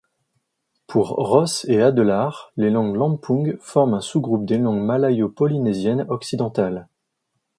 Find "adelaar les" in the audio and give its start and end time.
1.79-2.71